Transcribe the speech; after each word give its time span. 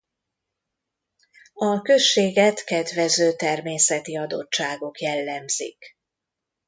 A 1.53 1.81
községet 1.81 2.63
kedvező 2.63 3.35
természeti 3.35 4.17
adottságok 4.17 4.99
jellemzik. 5.01 5.97